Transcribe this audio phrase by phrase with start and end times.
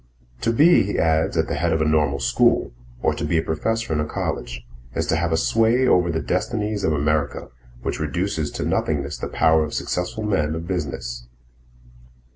[0.41, 3.43] To be, he adds, at the head of a normal school, or to be a
[3.43, 7.49] professor in a college, is to have a sway over the destinies of America
[7.83, 11.27] which reduces to nothingness the power of successful men of business.